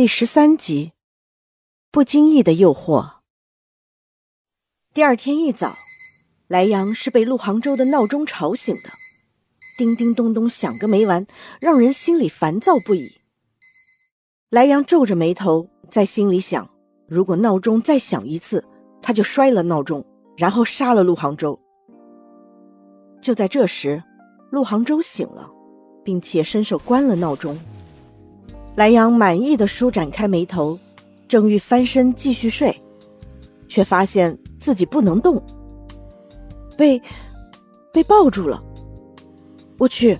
[0.00, 0.92] 第十三集，
[1.90, 3.16] 不经意的诱惑。
[4.94, 5.76] 第二天一早，
[6.48, 8.88] 莱阳是被陆杭州的闹钟吵醒的，
[9.76, 11.26] 叮叮咚咚响个没完，
[11.60, 13.12] 让人心里烦躁不已。
[14.48, 16.66] 莱阳皱着眉头，在心里想：
[17.06, 18.64] 如果闹钟再响一次，
[19.02, 20.02] 他就摔了闹钟，
[20.34, 21.60] 然后杀了陆杭州。
[23.20, 24.02] 就在这时，
[24.50, 25.50] 陆杭州醒了，
[26.02, 27.54] 并且伸手关了闹钟。
[28.76, 30.78] 莱阳满意的舒展开眉头，
[31.28, 32.74] 正欲翻身继续睡，
[33.68, 35.42] 却发现自己不能动，
[36.76, 37.00] 被
[37.92, 38.62] 被抱住了。
[39.76, 40.18] 我去，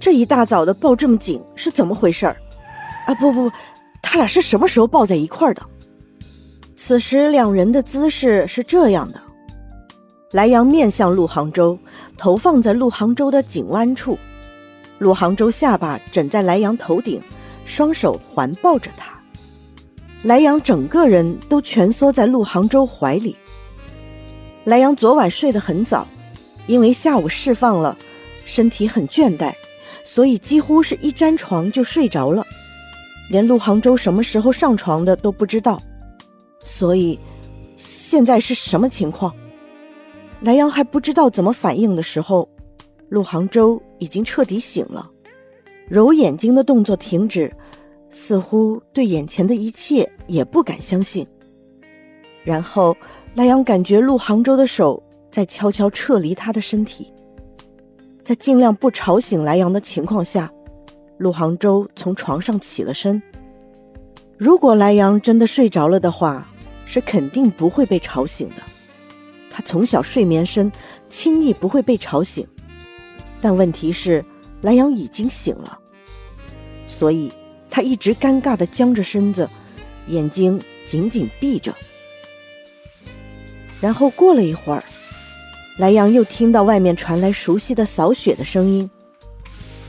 [0.00, 2.36] 这一大早的抱这么紧是怎么回事儿？
[3.06, 3.50] 啊，不不，
[4.02, 5.62] 他俩是什么时候抱在一块儿的？
[6.76, 9.20] 此时两人的姿势是这样的：
[10.32, 11.78] 莱阳面向陆杭州，
[12.16, 14.18] 头放在陆杭州的颈弯处，
[14.98, 17.22] 陆杭州下巴枕在莱阳头顶。
[17.64, 19.12] 双手环抱着他，
[20.22, 23.36] 莱阳整个人都蜷缩在陆杭州怀里。
[24.64, 26.06] 莱阳昨晚睡得很早，
[26.66, 27.96] 因为下午释放了，
[28.44, 29.52] 身体很倦怠，
[30.04, 32.46] 所以几乎是一沾床就睡着了，
[33.28, 35.82] 连陆杭州什么时候上床的都不知道。
[36.64, 37.18] 所以，
[37.74, 39.34] 现在是什么情况？
[40.40, 42.48] 莱阳还不知道怎么反应的时候，
[43.08, 45.08] 陆杭州已经彻底醒了。
[45.92, 47.54] 揉眼睛的动作停止，
[48.08, 51.26] 似乎对眼前的一切也不敢相信。
[52.42, 52.96] 然后，
[53.34, 57.12] 莱阳感觉陆杭州的手在悄悄撤离他的身体，
[58.24, 60.50] 在尽量不吵醒莱阳的情况下，
[61.18, 63.22] 陆杭州从床上起了身。
[64.38, 66.48] 如果莱阳真的睡着了的话，
[66.86, 68.62] 是肯定不会被吵醒的。
[69.50, 70.72] 他从小睡眠深，
[71.10, 72.46] 轻易不会被吵醒。
[73.42, 74.24] 但问题是。
[74.62, 75.76] 莱阳已经醒了，
[77.02, 77.32] 所以
[77.68, 79.50] 他一直尴尬的僵着身子，
[80.06, 81.74] 眼睛紧紧闭着。
[83.80, 84.84] 然后过了一会儿，
[85.78, 88.88] 莱阳又听到外面传来熟悉的扫雪的声音，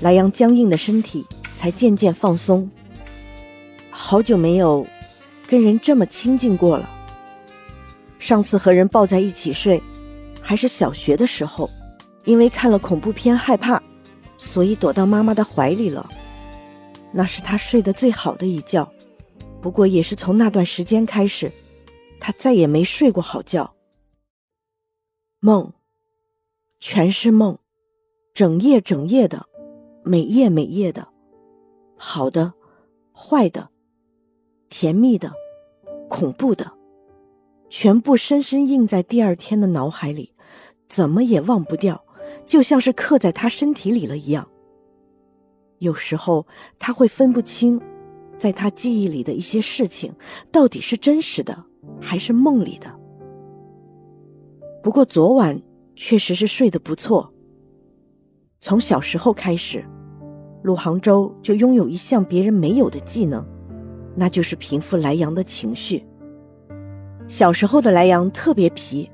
[0.00, 1.24] 莱阳僵硬的身体
[1.56, 2.68] 才渐渐放松。
[3.88, 4.84] 好久没有
[5.46, 6.90] 跟人这么亲近过了。
[8.18, 9.80] 上次和人抱在一起睡，
[10.42, 11.70] 还是小学的时候，
[12.24, 13.80] 因为看了恐怖片害怕。
[14.36, 16.10] 所以躲到妈妈的怀里了，
[17.12, 18.90] 那是他睡得最好的一觉。
[19.60, 21.50] 不过也是从那段时间开始，
[22.20, 23.74] 他再也没睡过好觉。
[25.40, 25.72] 梦，
[26.78, 27.58] 全是梦，
[28.34, 29.46] 整夜整夜的，
[30.04, 31.08] 每夜每夜的，
[31.96, 32.54] 好的，
[33.12, 33.70] 坏的，
[34.68, 35.32] 甜蜜的，
[36.08, 36.72] 恐怖的，
[37.70, 40.32] 全部深深印在第二天的脑海里，
[40.88, 42.04] 怎么也忘不掉。
[42.44, 44.48] 就像是刻在他身体里了一样。
[45.78, 46.46] 有时候
[46.78, 47.80] 他会分不清，
[48.38, 50.12] 在他记忆里的一些事情
[50.50, 51.64] 到底是真实的
[52.00, 52.92] 还是梦里的。
[54.82, 55.60] 不过昨晚
[55.94, 57.32] 确实是睡得不错。
[58.60, 59.84] 从小时候开始，
[60.62, 63.44] 陆杭州就拥有一项别人没有的技能，
[64.14, 66.04] 那就是平复莱阳的情绪。
[67.28, 69.10] 小时候的莱阳特别皮，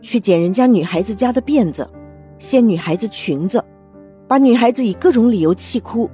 [0.00, 1.88] 去捡人家女孩子家的辫子。
[2.38, 3.62] 掀女孩子裙子，
[4.30, 6.08] 把女孩子以各种理由气哭，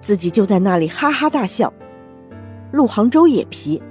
[0.00, 1.70] 自己就在那里哈哈大笑。
[2.72, 3.82] 陆杭州也皮，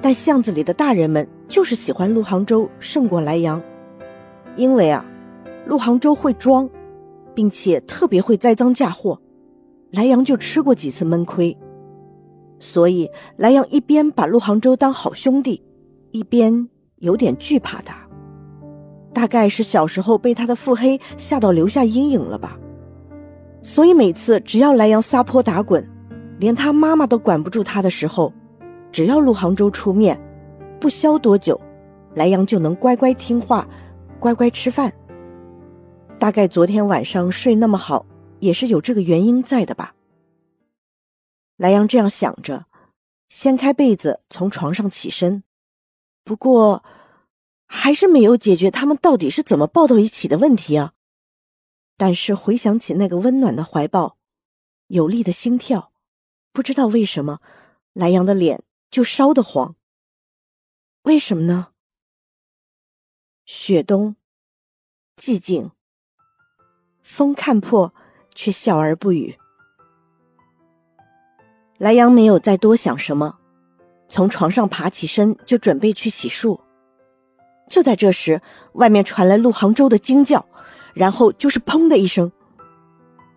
[0.00, 3.62] 但巷子里的大人们就是喜欢陆杭州胜过莱阳，
[4.56, 5.04] 因为啊，
[5.66, 6.66] 陆杭州会装，
[7.34, 9.20] 并且特别会栽赃嫁祸，
[9.90, 11.54] 莱阳就吃过几次闷亏，
[12.58, 15.62] 所以莱阳一边把陆杭州当好兄弟，
[16.10, 16.66] 一边
[17.00, 17.98] 有点惧怕他。
[19.12, 22.58] 大概是小时候被他的腹黑吓到留下阴影了吧，
[23.66, 25.84] 所以每次只要莱阳撒泼打滚，
[26.38, 28.32] 连他妈妈都管不住他的时候，
[28.92, 30.16] 只要陆杭州出面，
[30.80, 31.60] 不消多久，
[32.14, 33.66] 莱阳就能乖乖听话，
[34.20, 34.92] 乖乖吃饭。
[36.16, 38.06] 大概昨天晚上睡那么好，
[38.38, 39.96] 也是有这个原因在的吧。
[41.56, 42.66] 莱阳这样想着，
[43.28, 45.42] 掀开被子从床上起身，
[46.22, 46.84] 不过。
[47.68, 50.92] 还是没有解决他们到底是怎么抱到一起的问题啊！
[51.96, 54.18] 但是回想起那个温暖的怀抱，
[54.88, 55.92] 有力的心跳，
[56.52, 57.40] 不知道为什么，
[57.92, 59.76] 莱阳的脸就烧得慌。
[61.02, 61.68] 为什么呢？
[63.44, 64.16] 雪冬，
[65.16, 65.70] 寂静，
[67.00, 67.94] 风看破，
[68.34, 69.38] 却笑而不语。
[71.78, 73.38] 莱阳没有再多想什么，
[74.08, 76.60] 从床上爬起身，就准备去洗漱。
[77.68, 78.42] 就在这时，
[78.74, 80.46] 外面传来陆杭州的惊叫，
[80.96, 82.32] 然后就是砰的一声。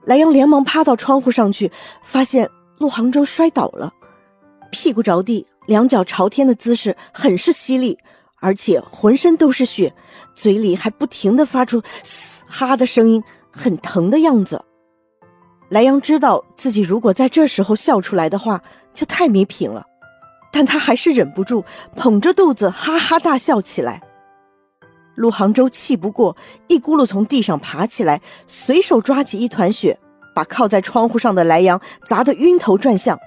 [0.06, 1.70] 莱阳连忙趴到窗户上去，
[2.02, 3.94] 发现陆杭州摔倒了，
[4.72, 7.96] 屁股着地，两脚朝天的姿势很是犀利，
[8.40, 9.94] 而且浑身都是血，
[10.34, 13.22] 嘴里还不停的发出“嘶哈”的声音，
[13.52, 14.64] 很疼的样子。
[15.70, 18.60] 莱阳知道自己如果在这时候笑出来的话，
[18.96, 19.86] 就太没品了，
[20.52, 21.64] 但他还是忍不住
[21.96, 24.02] 捧着肚子哈哈大笑起来。
[25.20, 26.38] 陆杭州气不过，
[26.68, 30.00] 一咕噜从地上爬起来，随手抓起一团雪，
[30.34, 33.20] 把靠在窗户上的莱阳砸得晕头转向。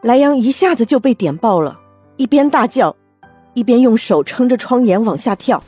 [0.00, 1.78] 莱阳一下子就被点爆了，
[2.16, 2.96] 一边大叫，
[3.52, 5.62] 一边用手撑着窗沿往下跳。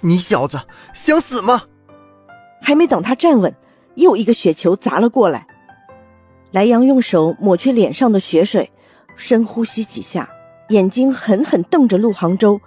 [0.00, 0.60] 你小子
[0.92, 1.62] 想死吗？
[2.60, 3.54] 还没等他站稳。
[3.94, 5.46] 又一个雪球砸了过来，
[6.50, 8.70] 莱阳用手抹去脸上的血水，
[9.14, 10.28] 深呼吸几下，
[10.70, 12.60] 眼睛狠狠瞪着陆杭州，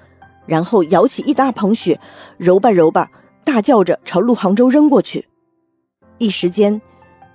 [0.49, 1.99] 然后舀起一大捧雪，
[2.37, 3.07] 揉吧揉吧，
[3.45, 5.27] 大叫着朝陆杭州扔过去。
[6.17, 6.81] 一时间，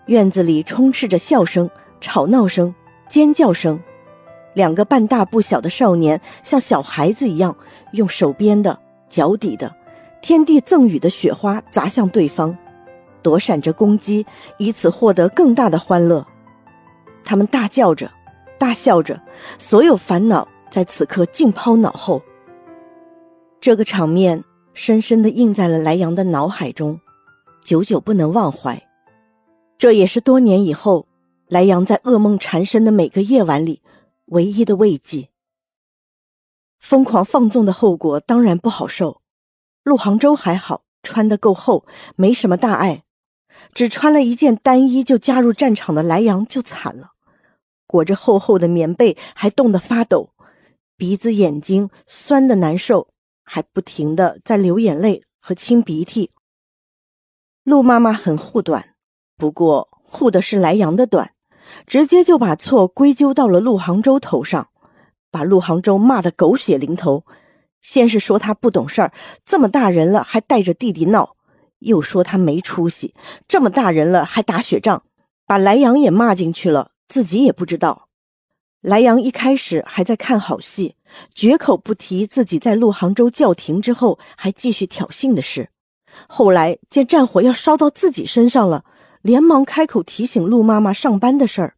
[0.07, 1.71] 院子里充斥着笑声、
[2.01, 2.75] 吵闹声、
[3.09, 3.81] 尖叫声，
[4.55, 7.57] 两个半大不小的少年像小孩子一样，
[7.93, 8.77] 用手边的、
[9.09, 9.73] 脚底的、
[10.21, 12.59] 天地赠予的雪花砸向对方。
[13.23, 14.27] 躲闪着攻击，
[14.59, 16.27] 以此获得更大的欢乐。
[17.25, 18.11] 他们大叫着，
[18.59, 19.19] 大笑着，
[19.57, 22.21] 所有烦恼在此刻尽抛脑后。
[23.65, 24.45] 这个场面
[24.75, 27.01] 深深地印在了莱阳的脑海中，
[27.63, 28.87] 久久不能忘怀。
[29.79, 31.09] 这也是多年以后，
[31.49, 33.81] 莱阳在噩梦缠身的每个夜晚里
[34.27, 35.31] 唯一的慰藉。
[36.79, 39.23] 疯狂放纵的后果当然不好受。
[39.83, 43.05] 陆杭州还好，穿得够厚，没什么大碍。
[43.73, 47.13] 只穿了一件单衣就加入战场的莱阳就惨了，
[47.87, 50.35] 裹着厚厚的棉被，还冻得发抖，
[50.99, 53.09] 鼻子眼睛酸的难受，
[53.44, 56.31] 还不停的在流眼泪和清鼻涕。
[57.62, 58.94] 陆妈妈很护短，
[59.37, 61.32] 不过护的是莱阳的短，
[61.87, 64.69] 直接就把错归咎到了陆杭州头上，
[65.31, 67.25] 把陆杭州骂得狗血淋头。
[67.81, 69.12] 先是说他不懂事儿，
[69.44, 71.37] 这么大人了还带着弟弟闹。
[71.81, 73.14] 又说他没出息，
[73.46, 75.02] 这么大人了还打雪仗，
[75.46, 78.04] 把莱阳也骂进去了，自己也不知道。
[78.85, 80.95] 莱阳一开始还在看好戏，
[81.35, 85.71] 绝口不提自己在陆杭州叫停之后还继续挑衅的事。
[86.29, 88.85] 后来见战火要烧到自己身上了，
[89.23, 91.77] 连忙开口提醒陆妈妈上班的事儿。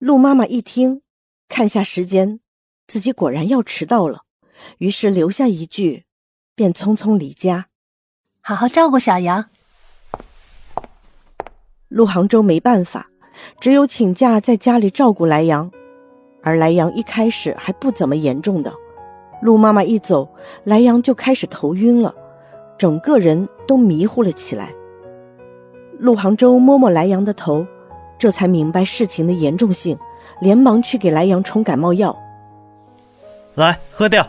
[0.00, 1.02] 陆妈妈一听，
[1.48, 2.40] 看下时间，
[2.88, 4.22] 自己果然要迟到了，
[4.78, 6.04] 于是留下一句，
[6.56, 7.68] 便匆匆离家。
[8.40, 9.48] 好好照顾小杨。
[11.86, 13.08] 陆杭州没办法，
[13.60, 15.70] 只有请假在家里照顾莱阳。
[16.42, 18.72] 而莱阳一开始还不怎么严重的，
[19.40, 20.28] 陆妈妈一走，
[20.64, 22.14] 莱阳就开始头晕了，
[22.76, 24.72] 整个人都迷糊了起来。
[25.98, 27.64] 陆杭州摸摸莱阳的头，
[28.18, 29.96] 这才明白事情的严重性，
[30.40, 32.16] 连忙去给莱阳冲感冒药。
[33.54, 34.26] 来，喝掉。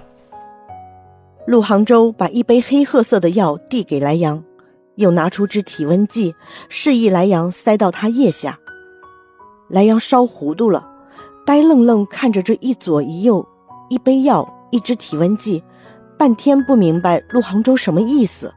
[1.48, 4.44] 陆杭州把一杯黑褐色的药递给莱阳，
[4.96, 6.36] 又拿出支体温计，
[6.70, 8.60] 示意莱阳塞到他腋下。
[9.68, 10.88] 莱阳烧糊涂了，
[11.46, 13.46] 呆愣愣看着这一左一右，
[13.90, 15.62] 一杯药，一支体温计，
[16.18, 18.54] 半天不明白陆杭州什么意思。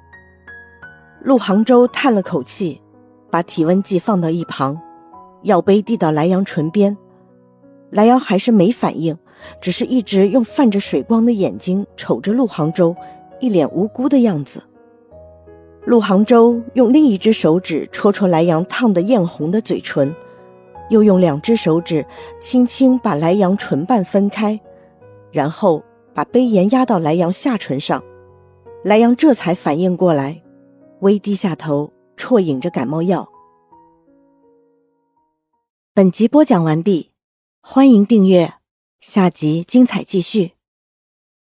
[1.21, 2.81] 陆杭州叹了口气，
[3.31, 4.81] 把体温计放到一旁，
[5.43, 6.97] 药杯递到莱阳唇边，
[7.90, 9.16] 莱阳还是没反应。
[9.61, 12.97] 只是一直用泛着水光的眼睛瞅着陆杭州，
[13.38, 14.62] 一脸无辜的样子。
[15.85, 20.12] 陆杭州用另一只手指戳戳莱阳烫得艳红的嘴唇，
[20.88, 22.05] 又用两只手指
[22.40, 24.61] 轻轻把莱阳唇瓣分开，
[25.31, 25.83] 然后
[26.14, 28.02] 把杯沿压到莱阳下唇上。
[28.85, 30.43] 莱阳这才反应过来，
[31.00, 33.28] 微低下头啜饮着感冒药。
[35.93, 37.11] 本集播讲完毕，
[37.61, 38.55] 欢迎订阅。
[39.00, 40.56] 下集精彩继续。